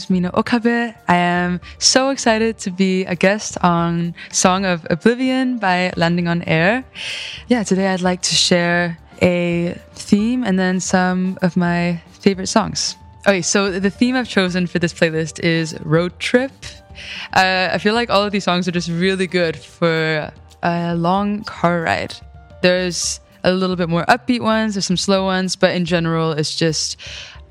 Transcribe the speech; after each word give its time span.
Is 0.00 0.08
Mina 0.08 0.30
Okabe. 0.32 0.94
I 1.08 1.14
am 1.14 1.60
so 1.78 2.10
excited 2.10 2.58
to 2.58 2.70
be 2.70 3.04
a 3.04 3.14
guest 3.14 3.58
on 3.62 4.14
Song 4.30 4.64
of 4.64 4.86
Oblivion 4.88 5.58
by 5.58 5.92
Landing 5.96 6.26
on 6.26 6.42
Air. 6.42 6.84
Yeah, 7.48 7.62
today 7.64 7.88
I'd 7.88 8.00
like 8.00 8.22
to 8.22 8.34
share 8.34 8.98
a 9.20 9.78
theme 9.92 10.42
and 10.42 10.58
then 10.58 10.80
some 10.80 11.38
of 11.42 11.56
my 11.56 12.00
favorite 12.12 12.46
songs. 12.46 12.96
Okay, 13.26 13.42
so 13.42 13.78
the 13.78 13.90
theme 13.90 14.16
I've 14.16 14.28
chosen 14.28 14.66
for 14.66 14.78
this 14.78 14.94
playlist 14.94 15.40
is 15.40 15.78
road 15.80 16.18
trip. 16.18 16.52
Uh, 17.34 17.68
I 17.72 17.78
feel 17.78 17.94
like 17.94 18.08
all 18.08 18.22
of 18.22 18.32
these 18.32 18.44
songs 18.44 18.66
are 18.68 18.72
just 18.72 18.88
really 18.88 19.26
good 19.26 19.56
for 19.56 20.32
a 20.62 20.94
long 20.94 21.44
car 21.44 21.82
ride. 21.82 22.14
There's 22.62 23.20
a 23.44 23.52
little 23.52 23.76
bit 23.76 23.88
more 23.88 24.04
upbeat 24.06 24.40
ones, 24.40 24.74
there's 24.74 24.86
some 24.86 24.96
slow 24.96 25.24
ones, 25.24 25.56
but 25.56 25.74
in 25.74 25.84
general, 25.84 26.32
it's 26.32 26.56
just 26.56 26.96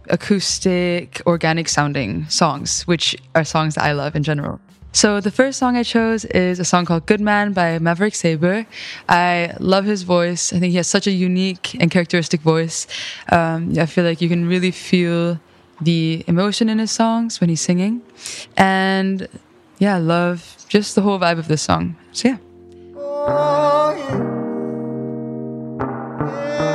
acoustic, 0.09 1.21
organic 1.25 1.69
sounding 1.69 2.27
songs, 2.27 2.83
which 2.83 3.15
are 3.35 3.43
songs 3.43 3.75
that 3.75 3.83
I 3.83 3.93
love 3.93 4.15
in 4.15 4.23
general. 4.23 4.59
So 4.91 5.21
the 5.21 5.29
first 5.29 5.59
song 5.59 5.77
I 5.77 5.83
chose 5.83 6.25
is 6.25 6.59
a 6.59 6.65
song 6.65 6.85
called 6.85 7.05
Good 7.05 7.21
Man 7.21 7.53
by 7.53 7.77
Maverick 7.77 8.15
Sabre. 8.15 8.65
I 9.07 9.53
love 9.59 9.85
his 9.85 10.01
voice. 10.01 10.51
I 10.51 10.59
think 10.59 10.71
he 10.71 10.77
has 10.77 10.87
such 10.87 11.05
a 11.05 11.11
unique 11.11 11.75
and 11.79 11.91
characteristic 11.91 12.41
voice. 12.41 12.87
Um, 13.31 13.77
I 13.77 13.85
feel 13.85 14.03
like 14.03 14.19
you 14.19 14.29
can 14.29 14.47
really 14.47 14.71
feel 14.71 15.39
the 15.79 16.23
emotion 16.27 16.69
in 16.69 16.79
his 16.79 16.91
songs 16.91 17.39
when 17.39 17.49
he's 17.49 17.61
singing. 17.61 18.01
And 18.57 19.27
yeah, 19.77 19.95
I 19.95 19.99
love 19.99 20.57
just 20.67 20.95
the 20.95 21.01
whole 21.01 21.19
vibe 21.19 21.37
of 21.37 21.47
this 21.47 21.61
song. 21.61 21.95
So 22.11 22.29
yeah. 22.29 22.37
Oh, 22.97 23.95
yeah. 23.95 24.39
Yeah. 26.19 26.68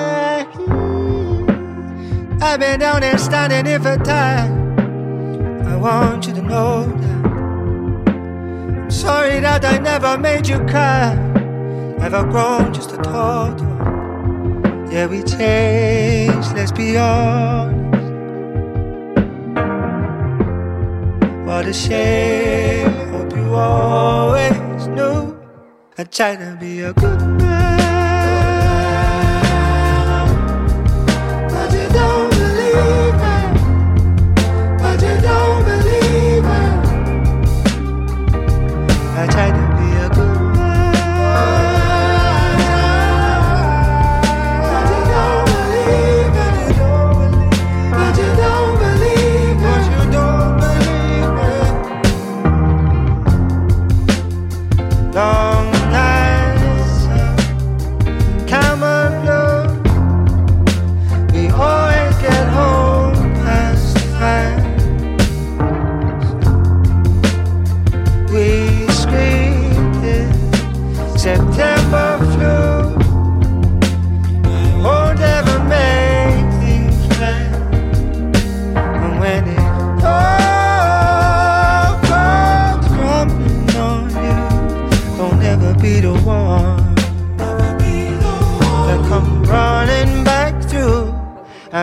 I've 2.41 2.61
been 2.61 2.81
down 2.81 3.01
there 3.01 3.19
standing 3.19 3.67
here 3.67 3.81
for 3.81 3.97
time. 3.99 4.53
I 5.67 5.77
want 5.77 6.27
you 6.27 6.35
to 6.35 6.43
know 6.43 6.87
that. 6.87 7.27
I'm 8.85 8.91
sorry 8.91 9.41
that 9.41 9.65
I 9.65 9.79
never 9.79 10.19
made 10.19 10.47
you 10.47 10.59
cry. 10.67 11.15
Never 11.99 12.23
grown 12.25 12.73
just 12.75 12.91
to 12.91 12.97
talk. 12.99 13.59
Yeah, 14.93 15.07
we 15.07 15.23
changed, 15.23 16.53
let's 16.55 16.71
be 16.71 16.97
honest. 16.97 17.85
What 21.47 21.67
a 21.67 21.73
shame. 21.73 22.91
Hope 23.11 23.35
you 23.35 23.55
always 23.55 24.87
knew 24.89 25.37
I 25.97 26.05
tried 26.05 26.37
to 26.37 26.57
be 26.61 26.81
a 26.81 26.93
good 26.93 27.21
man. 27.39 27.94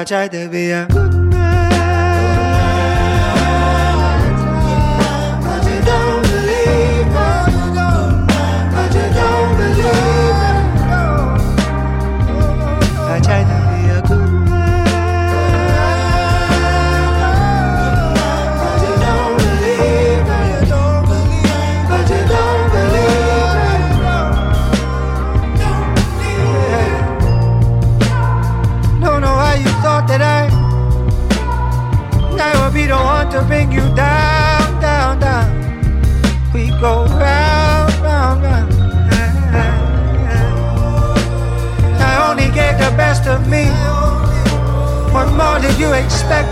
I 0.01 0.03
tried 0.03 0.31
to 0.31 0.49
be 0.49 0.71
a 0.71 0.87
good 0.87 1.20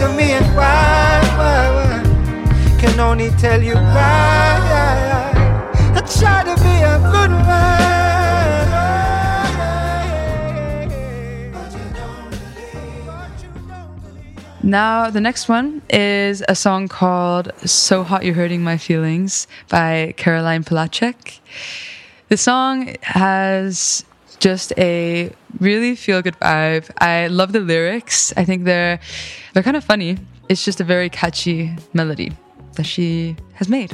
of 0.02 0.16
me 0.16 0.32
and 0.32 0.46
why, 0.56 1.22
why, 1.38 1.70
why? 1.76 2.80
Can 2.80 3.00
only 3.00 3.30
tell 3.32 3.62
you 3.62 3.76
why. 3.76 4.50
I 5.96 6.02
try 6.20 6.44
to 6.44 6.56
be 6.62 6.76
a 6.82 7.00
good 7.12 7.32
man. 7.32 7.80
Now, 14.62 15.10
the 15.10 15.22
next 15.22 15.50
one 15.50 15.82
is 15.90 16.44
a 16.48 16.54
song 16.54 16.88
called 16.88 17.52
So 17.66 18.04
Hot 18.04 18.24
You're 18.24 18.36
Hurting 18.36 18.62
My 18.62 18.78
Feelings 18.78 19.48
by 19.68 20.14
Caroline 20.16 20.64
Polachek. 20.64 21.40
The 22.28 22.38
song 22.38 22.96
has 23.02 24.06
just 24.40 24.74
a 24.78 25.32
really 25.60 25.96
feel 25.96 26.22
good 26.22 26.40
vibe. 26.40 26.90
I 27.00 27.28
love 27.28 27.52
the 27.52 27.60
lyrics. 27.60 28.34
I 28.38 28.46
think 28.46 28.66
they're 28.66 29.00
they're 29.54 29.64
kind 29.64 29.78
of 29.78 29.84
funny. 29.84 30.18
It's 30.48 30.66
just 30.66 30.82
a 30.82 30.84
very 30.84 31.10
catchy 31.10 31.76
melody 31.94 32.32
that 32.76 32.86
she 32.86 33.36
has 33.54 33.70
made. 33.70 33.92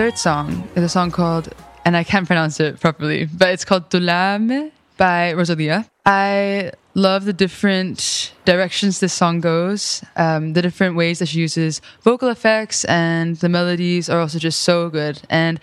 Song 0.00 0.66
is 0.74 0.82
a 0.82 0.88
song 0.88 1.10
called, 1.10 1.54
and 1.84 1.94
I 1.94 2.04
can't 2.04 2.26
pronounce 2.26 2.58
it 2.58 2.80
properly, 2.80 3.26
but 3.26 3.50
it's 3.50 3.66
called 3.66 3.90
Dolerme 3.90 4.72
by 4.96 5.34
Rosalia. 5.34 5.84
I 6.06 6.72
love 6.94 7.26
the 7.26 7.34
different 7.34 8.32
directions 8.46 9.00
this 9.00 9.12
song 9.12 9.40
goes, 9.40 10.02
um, 10.16 10.54
the 10.54 10.62
different 10.62 10.96
ways 10.96 11.18
that 11.18 11.28
she 11.28 11.40
uses 11.40 11.82
vocal 12.00 12.30
effects, 12.30 12.86
and 12.86 13.36
the 13.36 13.50
melodies 13.50 14.08
are 14.08 14.18
also 14.18 14.38
just 14.38 14.60
so 14.60 14.88
good. 14.88 15.20
And 15.28 15.60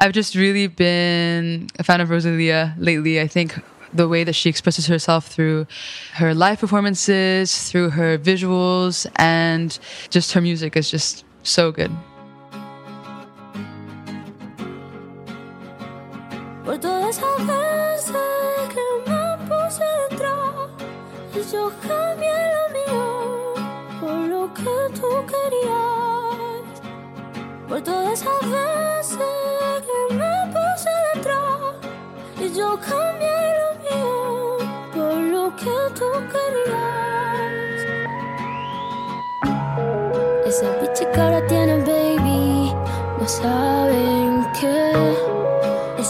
I've 0.00 0.12
just 0.12 0.34
really 0.34 0.66
been 0.66 1.68
a 1.78 1.84
fan 1.84 2.00
of 2.00 2.10
Rosalia 2.10 2.74
lately. 2.78 3.20
I 3.20 3.28
think 3.28 3.54
the 3.94 4.08
way 4.08 4.24
that 4.24 4.34
she 4.34 4.48
expresses 4.48 4.88
herself 4.88 5.28
through 5.28 5.68
her 6.14 6.34
live 6.34 6.58
performances, 6.58 7.70
through 7.70 7.90
her 7.90 8.18
visuals, 8.18 9.06
and 9.14 9.78
just 10.10 10.32
her 10.32 10.40
music 10.40 10.76
is 10.76 10.90
just 10.90 11.24
so 11.44 11.70
good. 11.70 11.92
Por 16.66 16.78
todas 16.78 17.16
esas 17.16 17.46
veces 17.46 18.16
que 18.74 18.82
me 19.08 19.24
puse 19.46 19.84
detrás 20.10 20.68
y 21.32 21.40
yo 21.52 21.70
cambié 21.80 22.38
lo 22.56 22.64
mío 22.76 23.06
por 24.00 24.18
lo 24.32 24.52
que 24.52 24.74
tú 24.98 25.08
querías. 25.30 26.64
Por 27.68 27.80
todas 27.82 28.14
esas 28.20 28.40
veces 28.50 29.18
que 29.86 30.14
me 30.16 30.34
puse 30.48 30.90
detrás 31.14 31.76
y 32.40 32.52
yo 32.52 32.76
cambié 32.80 33.38
lo 33.60 33.68
mío 33.84 34.58
por 34.92 35.14
lo 35.14 35.44
que 35.54 35.76
tú 35.94 36.08
querías. 36.32 37.78
Esa 40.44 40.68
bicha 40.80 41.04
que 41.12 41.20
ahora 41.20 41.46
tiene 41.46 41.76
baby, 41.84 42.74
no 43.20 43.28
saben 43.28 44.44
qué. 44.60 45.25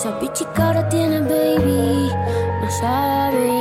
Esa 0.07 0.21
pichicara 0.21 0.89
tiene 0.89 1.19
baby, 1.19 2.09
no 2.61 2.71
sabe 2.71 3.56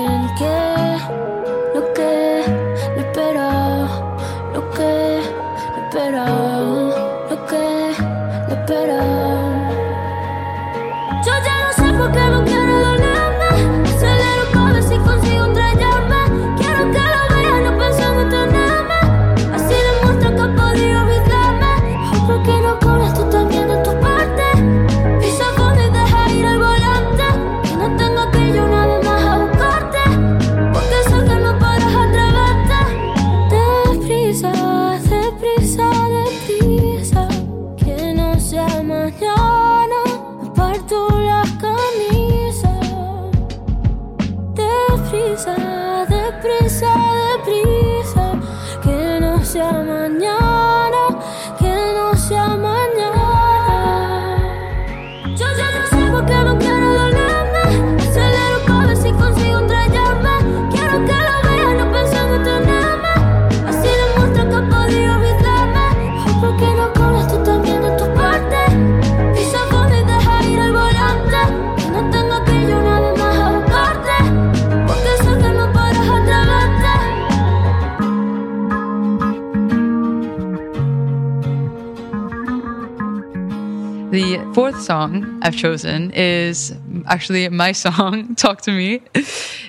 fourth 84.55 84.81
song 84.81 85.37
I've 85.41 85.57
chosen 85.57 86.11
is 86.11 86.73
actually 87.07 87.49
my 87.49 87.73
song, 87.73 88.35
Talk 88.37 88.61
to 88.61 88.71
Me. 88.71 89.01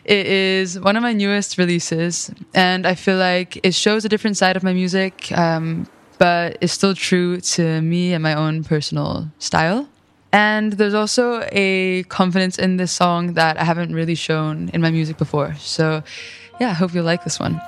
It 0.05 0.27
is 0.29 0.79
one 0.79 0.95
of 0.95 1.03
my 1.03 1.13
newest 1.13 1.59
releases, 1.59 2.31
and 2.55 2.87
I 2.87 2.95
feel 2.95 3.17
like 3.17 3.59
it 3.65 3.75
shows 3.75 4.05
a 4.05 4.09
different 4.09 4.37
side 4.37 4.57
of 4.57 4.63
my 4.63 4.73
music, 4.73 5.33
um, 5.33 5.89
but 6.19 6.59
is 6.61 6.71
still 6.71 6.95
true 6.95 7.41
to 7.41 7.83
me 7.83 8.13
and 8.13 8.23
my 8.23 8.35
own 8.35 8.63
personal 8.63 9.29
style. 9.41 9.89
And 10.33 10.75
there's 10.75 10.95
also 10.95 11.43
a 11.51 12.05
confidence 12.05 12.57
in 12.57 12.77
this 12.77 12.93
song 12.93 13.35
that 13.35 13.59
I 13.59 13.65
haven't 13.65 13.93
really 13.93 14.15
shown 14.15 14.69
in 14.73 14.81
my 14.81 14.93
music 14.93 15.17
before. 15.17 15.57
So, 15.57 16.05
yeah, 16.61 16.71
I 16.71 16.75
hope 16.75 16.95
you'll 16.95 17.05
like 17.05 17.25
this 17.25 17.41
one. 17.41 17.61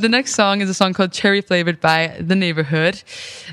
The 0.00 0.08
next 0.08 0.34
song 0.34 0.62
is 0.62 0.70
a 0.70 0.72
song 0.72 0.94
called 0.94 1.12
Cherry 1.12 1.42
Flavoured 1.42 1.78
by 1.78 2.16
The 2.18 2.34
Neighbourhood. 2.34 3.02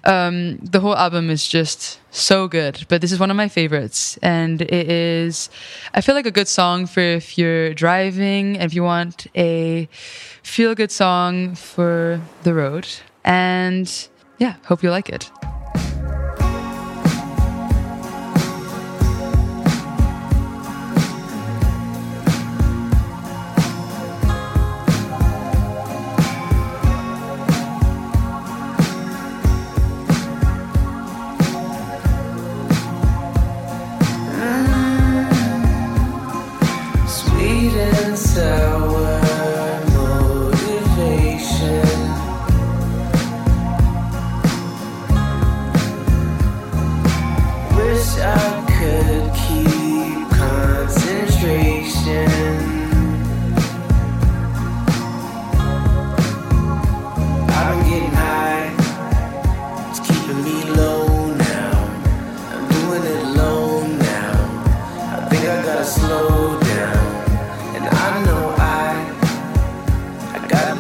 Um, 0.05 0.55
the 0.59 0.79
whole 0.79 0.95
album 0.95 1.29
is 1.29 1.45
just 1.45 1.99
so 2.09 2.47
good, 2.47 2.85
but 2.87 3.01
this 3.01 3.11
is 3.11 3.19
one 3.19 3.29
of 3.29 3.35
my 3.35 3.49
favorites. 3.49 4.17
And 4.21 4.61
it 4.61 4.89
is, 4.89 5.49
I 5.93 5.99
feel 5.99 6.15
like 6.15 6.25
a 6.25 6.31
good 6.31 6.47
song 6.47 6.85
for 6.85 7.01
if 7.01 7.37
you're 7.37 7.73
driving, 7.73 8.55
if 8.55 8.73
you 8.73 8.81
want 8.81 9.27
a 9.35 9.89
feel 10.41 10.73
good 10.73 10.89
song 10.89 11.53
for 11.55 12.21
the 12.43 12.53
road. 12.53 12.87
And 13.25 13.91
yeah, 14.37 14.55
hope 14.67 14.83
you 14.83 14.89
like 14.89 15.09
it. 15.09 15.29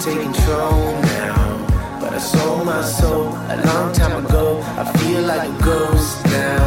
Take 0.07 0.21
control 0.21 1.01
now. 1.01 1.99
But 1.99 2.13
I 2.13 2.19
sold 2.19 2.65
my 2.65 2.81
soul 2.81 3.27
a 3.55 3.57
long 3.65 3.93
time 3.93 4.25
ago. 4.25 4.61
I 4.81 4.83
feel 4.97 5.21
like 5.23 5.49
a 5.49 5.63
ghost 5.63 6.25
now. 6.25 6.66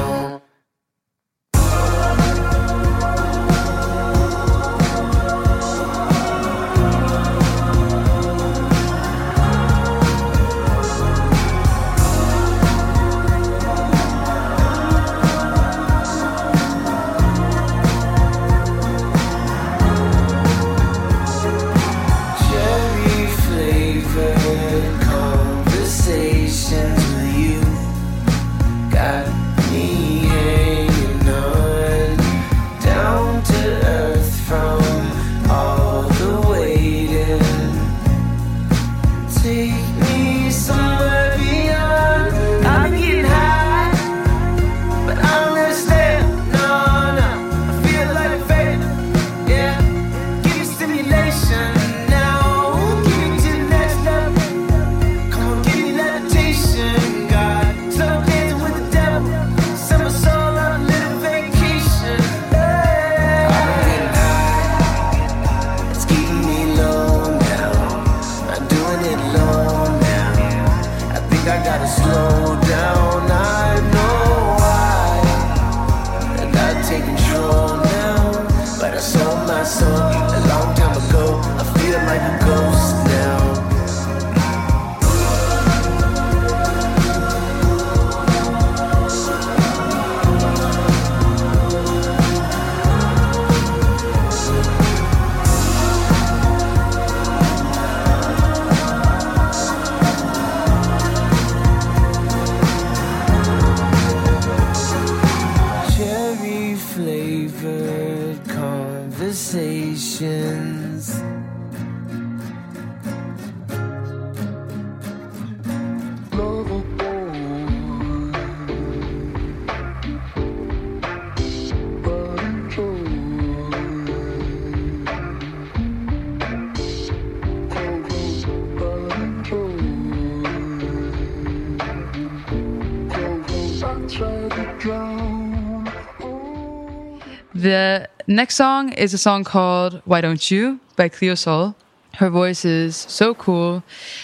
Next 138.31 138.55
song 138.55 138.93
is 138.93 139.13
a 139.13 139.19
song 139.19 139.45
called 139.45 140.03
Why 140.05 140.21
Don't 140.21 140.51
You 140.51 140.81
by 140.97 141.09
Cleo 141.09 141.35
Sol. 141.35 141.75
Her 142.15 142.31
voice 142.31 142.65
is 142.65 142.97
so 142.97 143.35
cool. 143.35 143.83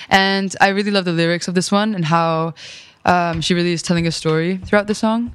And 0.08 0.54
I 0.60 0.68
really 0.68 0.90
love 0.90 1.04
the 1.04 1.12
lyrics 1.12 1.48
of 1.48 1.54
this 1.54 1.72
one 1.72 1.94
and 1.94 2.04
how 2.04 2.54
um, 3.04 3.40
she 3.40 3.54
really 3.54 3.72
is 3.72 3.82
telling 3.82 4.06
a 4.06 4.12
story 4.12 4.58
throughout 4.58 4.86
the 4.86 4.94
song. 4.94 5.34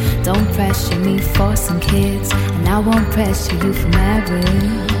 Don't 0.23 0.47
pressure 0.53 0.99
me 0.99 1.17
for 1.17 1.55
some 1.55 1.79
kids, 1.79 2.31
and 2.31 2.69
I 2.69 2.77
won't 2.77 3.09
pressure 3.11 3.55
you 3.55 3.73
for 3.73 3.87
marriage. 3.89 4.91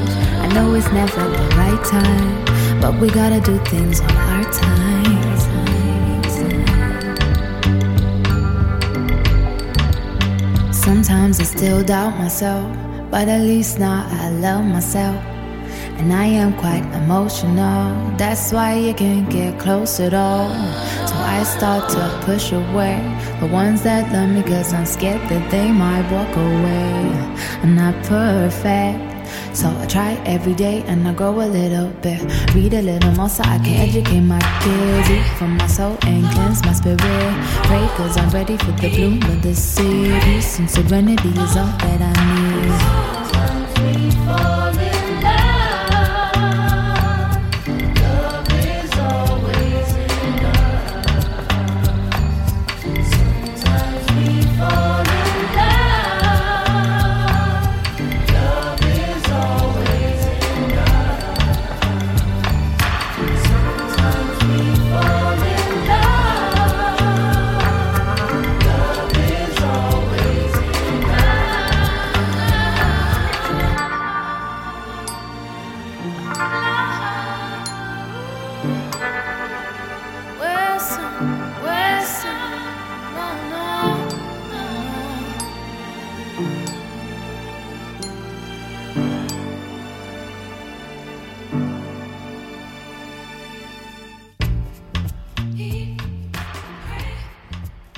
I 0.43 0.47
know 0.53 0.73
it's 0.73 0.91
never 0.91 1.29
the 1.29 1.55
right 1.55 1.83
time, 1.85 2.81
but 2.81 2.99
we 2.99 3.07
gotta 3.09 3.39
do 3.39 3.57
things 3.65 4.01
on 4.01 4.11
our 4.11 4.43
time. 4.51 4.81
Sometimes 10.73 11.39
I 11.39 11.43
still 11.43 11.83
doubt 11.83 12.17
myself, 12.17 12.75
but 13.11 13.27
at 13.27 13.41
least 13.41 13.77
now 13.77 14.07
I 14.09 14.29
love 14.31 14.65
myself. 14.65 15.23
And 15.99 16.11
I 16.11 16.25
am 16.25 16.57
quite 16.57 16.83
emotional, 17.03 17.95
that's 18.17 18.51
why 18.51 18.73
you 18.73 18.93
can't 18.95 19.29
get 19.29 19.59
close 19.59 19.99
at 19.99 20.15
all. 20.15 20.49
So 21.07 21.15
I 21.15 21.43
start 21.43 21.89
to 21.91 22.25
push 22.25 22.51
away 22.51 22.97
the 23.41 23.47
ones 23.47 23.81
that 23.81 24.13
love 24.13 24.29
me, 24.29 24.43
cause 24.43 24.71
I'm 24.71 24.85
scared 24.85 25.21
that 25.29 25.49
they 25.49 25.71
might 25.71 26.05
walk 26.11 26.29
away. 26.37 27.09
I'm 27.63 27.75
not 27.75 27.95
perfect, 28.05 29.01
so 29.57 29.67
I 29.79 29.87
try 29.87 30.13
every 30.27 30.53
day 30.53 30.83
and 30.85 31.07
I 31.07 31.13
grow 31.13 31.33
a 31.41 31.49
little 31.49 31.89
bit. 32.05 32.21
Read 32.53 32.75
a 32.75 32.83
little 32.83 33.11
more 33.13 33.29
so 33.29 33.41
I 33.43 33.57
can 33.57 33.89
educate 33.89 34.21
my 34.21 34.39
kids. 34.61 35.09
Eat 35.09 35.25
from 35.39 35.57
my 35.57 35.65
soul 35.65 35.97
and 36.03 36.23
cleanse 36.33 36.63
my 36.63 36.73
spirit. 36.73 36.99
Pray 37.65 37.87
cause 37.97 38.15
I'm 38.15 38.29
ready 38.29 38.57
for 38.57 38.73
the 38.73 38.89
bloom 38.89 39.23
of 39.23 39.41
the 39.41 39.55
city. 39.55 40.19
Peace 40.21 40.59
and 40.59 40.69
serenity 40.69 41.29
is 41.29 41.57
all 41.57 41.73
that 41.81 41.99
I 41.99 43.25
need. 43.25 43.30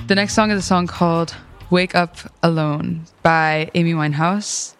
The 0.06 0.14
next 0.14 0.34
song 0.34 0.50
is 0.50 0.58
a 0.58 0.62
song 0.62 0.86
called 0.86 1.34
Wake 1.70 1.94
Up 1.94 2.18
Alone 2.42 3.06
by 3.22 3.70
Amy 3.74 3.94
Winehouse. 3.94 4.74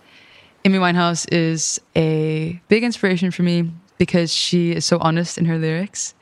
Amy 0.66 0.78
Winehouse 0.78 1.26
is 1.32 1.80
a 1.96 2.60
big 2.68 2.84
inspiration 2.84 3.30
for 3.30 3.42
me 3.42 3.70
because 3.96 4.30
she 4.30 4.72
is 4.72 4.84
so 4.84 4.98
honest 4.98 5.38
in 5.38 5.46
her 5.46 5.56
lyrics. 5.56 6.12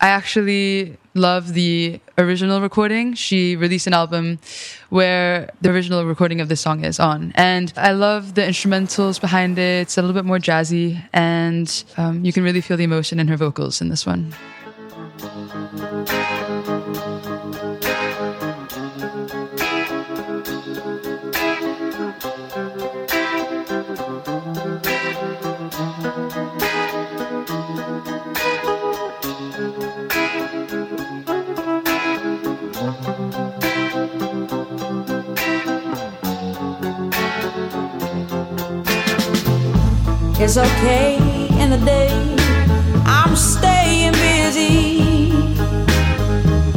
I 0.00 0.08
actually 0.08 0.98
love 1.14 1.54
the 1.54 2.00
original 2.16 2.60
recording. 2.60 3.14
She 3.14 3.56
released 3.56 3.88
an 3.88 3.92
album 3.92 4.38
where 4.90 5.50
the 5.60 5.70
original 5.70 6.04
recording 6.04 6.40
of 6.40 6.48
this 6.48 6.60
song 6.60 6.84
is 6.84 7.00
on. 7.00 7.32
And 7.34 7.72
I 7.76 7.90
love 7.90 8.34
the 8.34 8.42
instrumentals 8.42 9.20
behind 9.20 9.58
it. 9.58 9.82
It's 9.82 9.98
a 9.98 10.00
little 10.00 10.14
bit 10.14 10.24
more 10.24 10.38
jazzy, 10.38 11.02
and 11.12 11.84
um, 11.96 12.24
you 12.24 12.32
can 12.32 12.44
really 12.44 12.60
feel 12.60 12.76
the 12.76 12.84
emotion 12.84 13.18
in 13.18 13.26
her 13.26 13.36
vocals 13.36 13.80
in 13.80 13.88
this 13.88 14.06
one. 14.06 14.32
It's 40.54 40.58
okay 40.58 41.16
in 41.62 41.70
the 41.70 41.78
day. 41.78 42.12
I'm 43.06 43.34
staying 43.34 44.12
busy. 44.12 45.30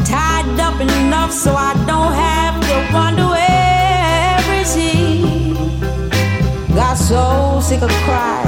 Tied 0.05 0.57
up 0.61 0.79
enough 0.79 1.33
so 1.33 1.53
I 1.53 1.73
don't 1.85 2.13
have 2.13 2.55
to 2.69 2.93
wonder 2.93 3.27
where 3.27 4.61
is 4.61 4.73
he. 4.75 5.55
Got 6.73 6.93
so 6.93 7.59
sick 7.61 7.81
of 7.81 7.91
crying. 8.05 8.44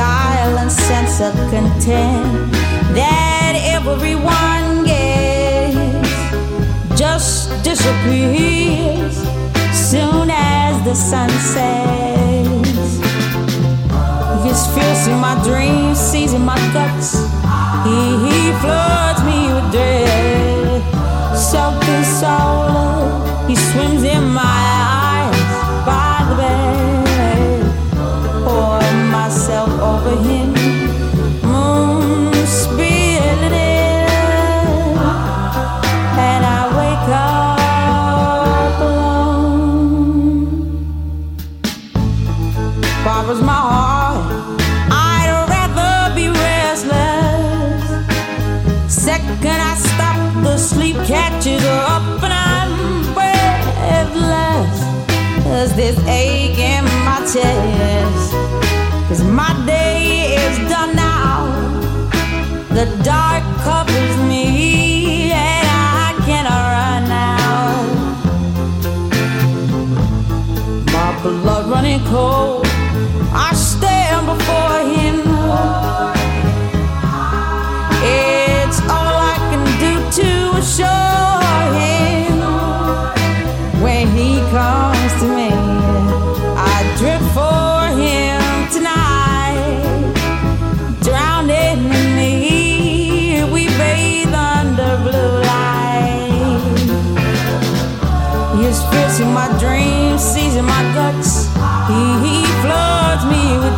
Silent 0.00 0.72
sense 0.72 1.20
of 1.20 1.34
content 1.52 2.52
that 2.98 3.52
everyone 3.76 4.66
gets 4.86 5.76
just 6.98 7.62
disappears 7.62 9.14
soon 9.90 10.30
as 10.30 10.72
the 10.88 10.94
sun 10.94 11.28
sets. 11.52 12.90
His 14.46 14.60
fierce 14.74 15.04
in 15.12 15.18
my 15.28 15.36
dreams, 15.48 15.98
seizing 15.98 16.46
my 16.52 16.60
guts. 16.76 17.08
He, 17.86 17.98
he 18.24 18.38
floods 18.62 19.22
me 19.28 19.40
with 19.54 19.68
dread. 19.74 20.80
Self-consoler, 21.52 23.48
he 23.48 23.54
swims 23.68 24.02
in 24.02 24.24
my 24.40 24.60
eyes 24.86 25.09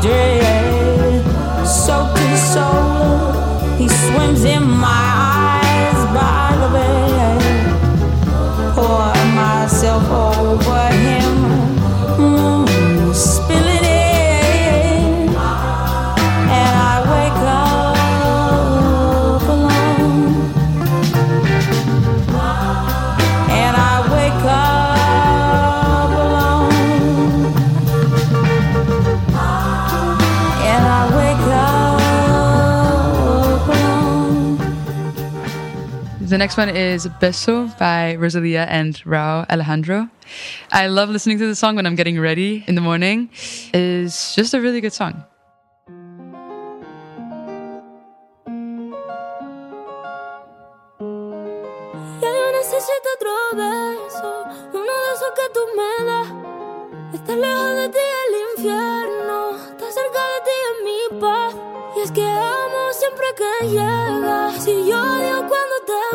dread. 0.03 1.25
Soaked 1.65 2.17
the 2.17 2.37
soul, 2.37 3.33
he 3.79 3.89
swims 3.89 4.45
in 4.45 4.65
my 4.65 5.05
eyes 5.63 6.01
by 6.17 6.47
the 6.61 6.69
bed. 6.77 7.41
Pour 8.75 9.15
myself 9.41 10.05
over 10.11 10.87
him, 11.05 11.22
The 36.33 36.39
next 36.39 36.57
one 36.57 36.71
is 36.71 37.07
Beso 37.21 37.69
by 37.79 38.17
Rosalia 38.17 38.65
and 38.65 38.97
Rauw 39.05 39.45
Alejandro. 39.51 40.09
I 40.73 40.87
love 40.87 41.11
listening 41.11 41.37
to 41.37 41.47
the 41.47 41.55
song 41.55 41.77
when 41.77 41.85
I'm 41.85 41.95
getting 41.95 42.19
ready 42.19 42.65
in 42.67 42.75
the 42.75 42.81
morning. 42.81 43.29
It's 43.75 44.35
just 44.35 44.55
a 44.55 44.61
really 44.63 44.81
good 44.81 44.95
song. 44.95 45.25
Lejos 57.29 57.75
de 57.77 57.89
ti 57.89 57.99
el 58.25 58.35
infierno, 58.57 59.59
cerca 59.79 60.23
de 60.33 60.39
ti 60.47 60.57
es 60.65 60.77
mi 60.85 61.21
paz. 61.21 61.55
Y 61.97 62.01
es 62.01 62.11
que 62.11 62.27
amo 62.27 62.93
siempre 62.93 63.27
que 63.37 63.69
llegas. 63.69 64.67
Yo 64.67 65.03
cuando 65.49 65.77
te 65.87 66.12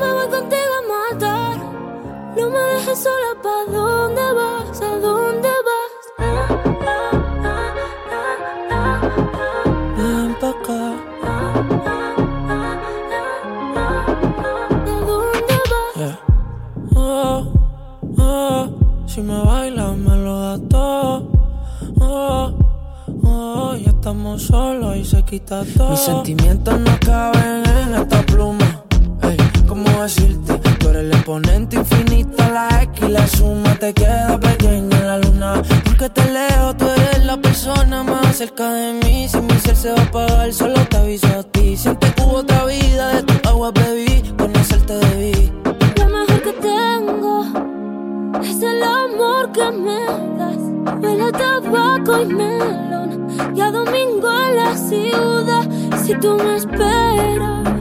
me 0.00 0.12
voy 0.12 0.28
contigo 0.28 0.74
a 0.80 0.82
matar. 0.92 1.56
No 2.36 2.44
me 2.50 2.58
dejes 2.74 2.98
sola, 3.04 3.32
¿pa' 3.42 3.64
dónde 3.70 4.26
vas? 4.38 4.80
¿A 4.80 4.96
dónde 5.06 5.52
vas? 5.68 5.92
Ah, 6.18 6.48
ah, 6.86 7.10
ah, 7.44 7.74
ah, 8.10 8.36
ah, 8.70 9.00
ah. 9.40 9.62
Ven 9.96 10.34
pa' 10.40 10.50
acá. 10.50 10.82
¿A 11.22 11.34
dónde 15.08 15.56
vas? 15.70 16.18
Oh, 16.96 17.52
oh, 18.18 18.62
si 19.06 19.20
me 19.22 19.38
bailas 19.44 19.96
me 19.96 20.16
lo 20.16 20.40
da 20.40 20.58
todo. 20.68 21.30
Oh, 22.00 22.52
oh, 23.24 23.74
ya 23.76 23.90
estamos 23.90 24.42
solos 24.42 24.96
y 24.96 25.04
se 25.04 25.22
quita 25.24 25.62
todo. 25.76 25.90
Mis 25.90 26.00
sentimientos 26.00 26.80
no 26.80 26.98
caben 27.04 27.64
en 27.66 27.94
esta 27.94 28.22
pluma. 28.22 28.79
¿Cómo 29.84 30.02
decirte? 30.02 30.54
Tú 30.78 30.88
eres 30.88 31.02
el 31.02 31.12
exponente 31.12 31.76
infinito, 31.76 32.36
la 32.52 32.82
X 32.82 33.04
y 33.04 33.08
la 33.08 33.26
suma 33.26 33.74
te 33.76 33.92
queda 33.92 34.38
pequeña 34.38 34.98
en 34.98 35.06
la 35.06 35.18
luna. 35.18 35.62
Porque 35.84 36.08
te 36.10 36.30
leo, 36.30 36.74
tú 36.76 36.86
eres 36.86 37.24
la 37.24 37.36
persona 37.36 38.02
más 38.02 38.36
cerca 38.36 38.72
de 38.72 38.92
mí. 39.04 39.28
Si 39.28 39.40
mi 39.40 39.54
ser 39.54 39.76
se 39.76 39.92
va 39.92 40.00
a 40.00 40.04
apagar, 40.04 40.52
solo 40.52 40.84
te 40.86 40.96
aviso 40.96 41.26
a 41.28 41.42
ti. 41.42 41.76
Siempre 41.76 42.12
que 42.14 42.22
hubo 42.22 42.38
otra 42.38 42.64
vida, 42.66 43.14
de 43.14 43.22
tu 43.22 43.48
agua 43.48 43.70
bebí, 43.72 44.22
conocerte 44.38 44.94
debí. 44.94 45.52
Lo 45.96 46.06
mejor 46.06 46.42
que 46.42 46.52
tengo 46.52 47.44
es 48.42 48.62
el 48.62 48.82
amor 48.82 49.52
que 49.52 49.70
me 49.70 50.04
das. 50.38 51.02
Huele 51.02 51.32
tabaco 51.32 52.20
y 52.20 52.26
melón. 52.26 53.28
Y 53.54 53.60
a 53.60 53.70
domingo 53.70 54.28
en 54.48 54.56
la 54.56 54.76
ciudad. 54.76 55.68
Si 56.04 56.14
tú 56.16 56.36
me 56.36 56.56
esperas, 56.56 57.79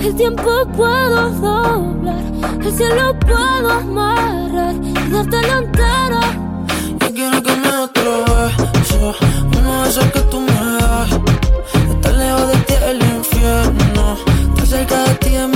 el 0.00 0.14
tiempo 0.14 0.50
puedo 0.76 1.30
doblar. 1.30 2.24
El 2.62 2.72
cielo 2.72 3.18
puedo 3.20 3.70
amarrar 3.70 4.74
y 4.82 5.10
dártelo 5.10 5.58
entero. 5.58 6.20
Yo 7.00 7.14
quiero 7.14 7.42
que 7.42 7.56
me 7.56 7.68
otro 7.68 8.24
beso, 8.24 9.14
uno 9.58 9.82
de 9.82 9.88
esos 9.88 10.04
que 10.12 10.20
tú 10.30 10.40
me 10.40 10.52
das. 10.52 11.10
Estar 11.90 12.14
lejos 12.14 12.48
de 12.48 12.56
ti 12.66 12.74
el 12.90 13.02
infierno, 13.02 14.16
estar 14.48 14.66
cerca 14.66 15.04
de 15.04 15.14
ti 15.14 15.34
es 15.34 15.48
mi 15.48 15.55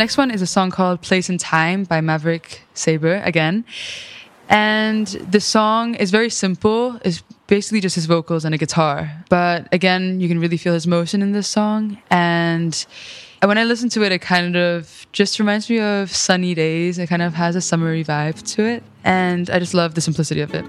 next 0.00 0.16
one 0.16 0.30
is 0.30 0.40
a 0.40 0.46
song 0.46 0.70
called 0.70 1.02
Place 1.02 1.28
and 1.28 1.38
Time 1.38 1.84
by 1.84 2.00
Maverick 2.00 2.62
Sabre 2.72 3.20
again. 3.22 3.66
And 4.48 5.06
the 5.06 5.40
song 5.40 5.94
is 5.94 6.10
very 6.10 6.30
simple. 6.30 6.98
It's 7.04 7.22
basically 7.48 7.82
just 7.82 7.96
his 7.96 8.06
vocals 8.06 8.46
and 8.46 8.54
a 8.54 8.58
guitar. 8.58 9.12
But 9.28 9.68
again, 9.72 10.18
you 10.18 10.26
can 10.26 10.40
really 10.40 10.56
feel 10.56 10.72
his 10.72 10.86
motion 10.86 11.20
in 11.20 11.32
this 11.32 11.46
song. 11.46 11.98
And 12.10 12.74
when 13.42 13.58
I 13.58 13.64
listen 13.64 13.90
to 13.90 14.02
it, 14.02 14.10
it 14.10 14.22
kind 14.22 14.56
of 14.56 15.06
just 15.12 15.38
reminds 15.38 15.68
me 15.68 15.78
of 15.80 16.10
sunny 16.10 16.54
days. 16.54 16.98
It 16.98 17.08
kind 17.08 17.20
of 17.20 17.34
has 17.34 17.54
a 17.54 17.60
summery 17.60 18.02
vibe 18.02 18.42
to 18.54 18.62
it. 18.64 18.82
And 19.04 19.50
I 19.50 19.58
just 19.58 19.74
love 19.74 19.94
the 19.96 20.00
simplicity 20.00 20.40
of 20.40 20.54
it. 20.54 20.64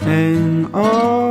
And 0.00 0.74
all 0.74 1.27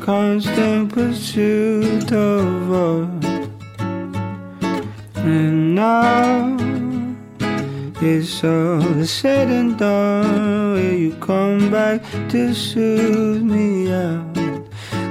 constant 0.00 0.92
pursuit 0.92 2.12
of 2.12 2.72
us. 2.72 3.24
And 5.16 5.74
now 5.74 6.56
it's 8.00 8.44
all 8.44 9.04
said 9.04 9.48
and 9.48 9.78
done. 9.78 10.74
Will 10.74 10.92
you 10.92 11.14
come 11.16 11.70
back 11.70 12.02
to 12.30 12.54
soothe 12.54 13.42
me 13.42 13.92
out? 13.92 14.34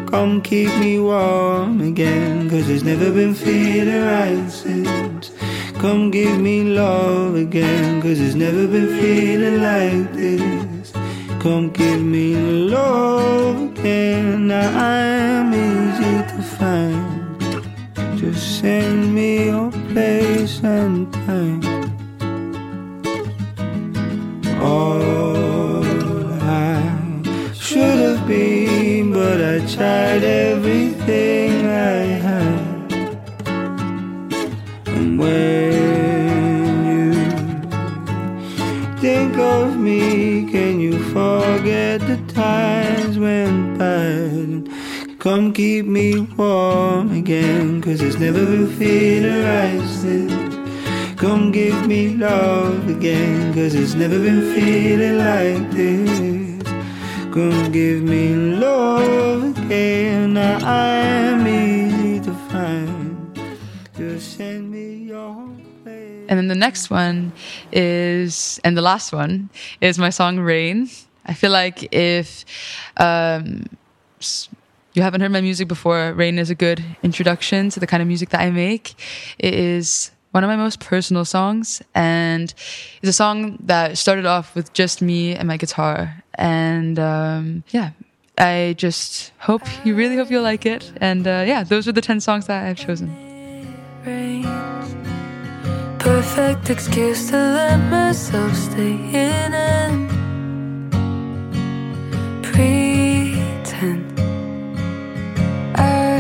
Come 0.07 0.41
keep 0.41 0.69
me 0.79 0.99
warm 0.99 1.81
again, 1.81 2.49
cause 2.49 2.69
it's 2.69 2.83
never 2.83 3.11
been 3.11 3.33
feeling 3.33 4.03
right 4.05 4.47
since. 4.49 5.31
Come 5.79 6.11
give 6.11 6.39
me 6.39 6.63
love 6.63 7.35
again, 7.35 8.01
cause 8.01 8.19
it's 8.19 8.35
never 8.35 8.67
been 8.67 8.89
feeling 9.01 9.61
like 9.63 10.13
this. 10.13 10.93
Come 11.41 11.71
give 11.71 12.01
me 12.01 12.35
love 12.35 13.72
again, 13.83 14.47
now 14.47 14.69
I'm 14.79 15.53
easy 15.53 16.15
to 16.31 16.41
find. 16.57 18.17
Just 18.17 18.59
send 18.61 19.13
me 19.13 19.47
your 19.47 19.71
place 19.89 20.63
and 20.63 21.11
time. 21.27 21.61
All 24.61 25.83
I 26.41 26.79
should 27.53 27.99
have 28.07 28.25
been, 28.25 29.11
but 29.11 29.41
I 29.41 29.59
tried 29.75 30.23
everything 30.23 31.65
I 31.65 32.03
had. 32.25 32.93
And 34.87 35.19
when 35.19 35.72
think 39.03 39.37
of 39.37 39.75
me, 39.75 40.49
can 40.49 40.79
you 40.79 40.97
forget 41.11 41.99
the 42.07 42.15
times 42.33 43.19
went 43.19 43.77
bad? 43.77 44.69
Come 45.19 45.51
keep 45.51 45.85
me 45.85 46.21
warm 46.37 47.11
again, 47.11 47.81
cause 47.81 48.01
it's 48.01 48.17
never 48.17 48.45
been 48.45 48.69
feeling 48.79 49.43
right 49.43 49.85
since. 49.89 50.55
Come 51.17 51.51
give 51.51 51.85
me 51.85 52.15
love 52.15 52.87
again, 52.87 53.53
cause 53.53 53.75
it's 53.75 53.93
never 53.93 54.17
been 54.17 54.43
feeling 54.55 55.17
like 55.17 55.69
this. 55.71 56.63
Come 57.33 57.73
give 57.73 58.01
me 58.03 58.33
love 58.35 59.57
again, 59.65 60.35
now 60.35 60.59
I'm 60.59 61.92
And 66.33 66.39
then 66.39 66.47
the 66.47 66.55
next 66.55 66.89
one 66.89 67.31
is, 67.71 68.59
and 68.63 68.75
the 68.75 68.81
last 68.81 69.13
one 69.13 69.51
is 69.81 69.99
my 69.99 70.09
song 70.09 70.39
Rain. 70.39 70.89
I 71.27 71.35
feel 71.35 71.51
like 71.51 71.93
if 71.93 72.43
um, 72.97 73.65
you 74.93 75.03
haven't 75.03 75.21
heard 75.21 75.31
my 75.31 75.41
music 75.41 75.67
before, 75.67 76.11
Rain 76.13 76.39
is 76.39 76.49
a 76.49 76.55
good 76.55 76.83
introduction 77.03 77.69
to 77.69 77.79
the 77.79 77.85
kind 77.85 78.01
of 78.01 78.07
music 78.07 78.29
that 78.29 78.41
I 78.41 78.49
make. 78.49 78.95
It 79.37 79.53
is 79.53 80.09
one 80.31 80.43
of 80.43 80.47
my 80.47 80.55
most 80.55 80.79
personal 80.79 81.23
songs, 81.23 81.83
and 81.93 82.51
it's 83.03 83.09
a 83.09 83.13
song 83.13 83.59
that 83.65 83.99
started 83.99 84.25
off 84.25 84.55
with 84.55 84.73
just 84.73 85.03
me 85.03 85.35
and 85.35 85.47
my 85.47 85.57
guitar. 85.57 86.23
And 86.33 86.97
um, 86.97 87.63
yeah, 87.69 87.91
I 88.39 88.73
just 88.75 89.33
hope 89.37 89.61
you 89.85 89.93
really 89.93 90.15
hope 90.15 90.31
you'll 90.31 90.41
like 90.41 90.65
it. 90.65 90.93
And 90.97 91.27
uh, 91.27 91.43
yeah, 91.45 91.63
those 91.63 91.87
are 91.87 91.91
the 91.91 92.01
10 92.01 92.21
songs 92.21 92.47
that 92.47 92.65
I've 92.65 92.77
chosen. 92.77 93.15
rains. 94.03 94.82
Perfect 96.03 96.69
excuse 96.69 97.29
to 97.29 97.37
let 97.37 97.77
myself 97.89 98.53
stay 98.55 98.91
in 98.91 99.53
and 99.53 100.09
pretend 102.43 104.03
I 105.75 106.19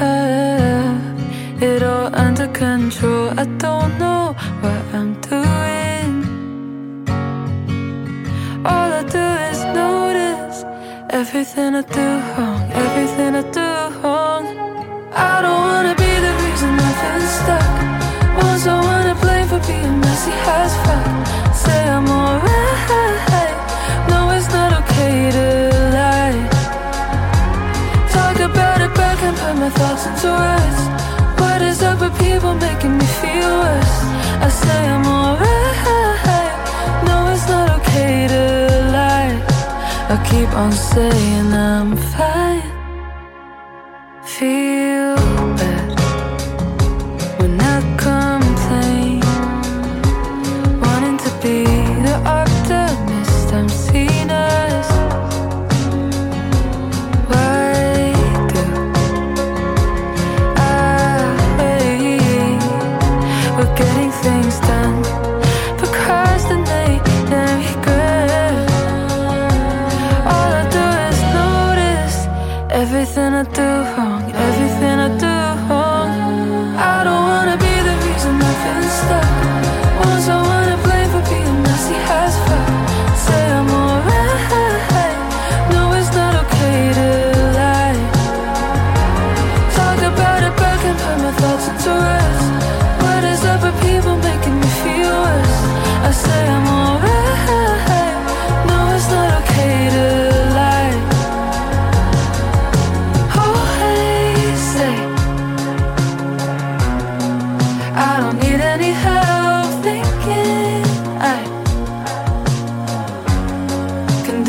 have 0.00 1.62
it 1.62 1.82
all 1.82 2.08
under 2.14 2.48
control. 2.48 3.28
I 3.36 3.44
don't 3.58 3.98
know 3.98 4.34
what 4.62 4.82
I'm 4.94 5.12
doing. 5.20 6.12
All 8.64 8.90
I 9.00 9.02
do 9.02 9.26
is 9.50 9.60
notice 9.80 10.64
everything 11.10 11.74
I 11.74 11.82
do 11.82 12.08
wrong, 12.38 12.62
everything 12.72 13.34
I 13.34 13.42
do 13.50 13.59
being 20.20 20.36
messy 20.36 20.50
as 20.50 20.74
fuck? 20.84 21.54
Say 21.54 21.88
I'm 21.88 22.08
alright. 22.08 23.54
No, 24.08 24.30
it's 24.30 24.48
not 24.52 24.72
okay 24.82 25.30
to 25.30 25.70
lie. 25.96 26.48
Talk 28.12 28.36
about 28.40 28.80
it 28.80 28.94
back 28.94 29.22
and 29.22 29.36
put 29.36 29.54
my 29.56 29.70
thoughts 29.70 30.06
into 30.06 30.28
words. 30.28 30.80
What 31.40 31.62
is 31.62 31.82
up 31.82 32.00
with 32.00 32.18
people 32.18 32.54
making 32.54 32.98
me 32.98 33.06
feel 33.22 33.50
worse? 33.64 33.96
I 34.46 34.48
say 34.48 34.88
I'm 34.88 35.06
alright. 35.06 36.52
No, 37.06 37.32
it's 37.32 37.48
not 37.48 37.70
okay 37.80 38.28
to 38.28 38.44
lie. 38.92 39.34
I 40.14 40.16
keep 40.30 40.50
on 40.54 40.72
saying 40.72 41.52
I'm 41.52 41.96
fine 41.96 42.69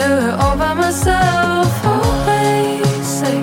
do 0.02 0.14
it 0.28 0.34
all 0.44 0.58
by 0.58 0.74
myself. 0.74 1.70
Oh, 1.84 1.92
Always 1.92 3.08
say 3.20 3.38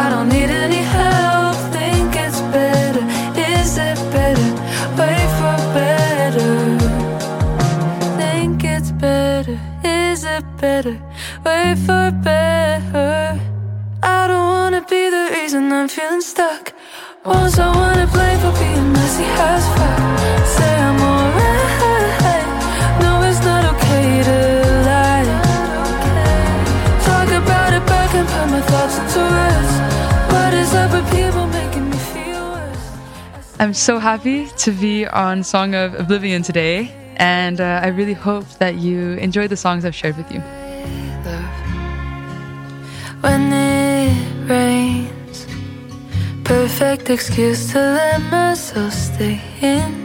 I 0.00 0.04
don't 0.12 0.28
need 0.28 0.50
any 0.66 0.82
help. 0.98 1.56
Think 1.76 2.10
it's 2.24 2.40
better. 2.56 3.04
Is 3.52 3.72
it 3.88 3.98
better? 4.16 4.50
Wait 4.98 5.30
for 5.38 5.56
better. 5.78 6.52
Think 8.20 8.64
it's 8.74 8.90
better. 9.06 9.58
Is 9.84 10.24
it 10.36 10.44
better? 10.60 10.96
Wait 11.46 11.76
for 11.86 12.04
better. 12.28 13.40
I 14.18 14.20
don't 14.30 14.48
wanna 14.56 14.82
be 14.92 15.02
the 15.16 15.24
reason 15.36 15.72
I'm 15.72 15.88
feeling 15.88 16.24
stuck. 16.32 16.64
Was 17.24 17.58
I 17.58 17.68
wanna 17.80 18.06
blame 18.14 18.38
for 18.44 18.52
being 18.60 18.88
messy 18.92 19.26
as 19.50 19.64
fuck? 19.76 20.01
I'm 33.62 33.74
so 33.74 34.00
happy 34.00 34.48
to 34.58 34.72
be 34.72 35.06
on 35.06 35.44
Song 35.44 35.76
of 35.76 35.94
Oblivion 35.94 36.42
today, 36.42 36.90
and 37.14 37.60
uh, 37.60 37.78
I 37.80 37.90
really 37.90 38.12
hope 38.12 38.48
that 38.58 38.74
you 38.74 39.12
enjoy 39.18 39.46
the 39.46 39.56
songs 39.56 39.84
I've 39.84 39.94
shared 39.94 40.16
with 40.16 40.32
you. 40.32 40.40
when 43.20 43.52
it 43.52 44.50
rains. 44.50 45.46
Perfect 46.42 47.08
excuse 47.08 47.70
to 47.70 47.78
let 47.78 48.20
myself 48.32 48.92
stay 48.92 49.40
in 49.60 50.01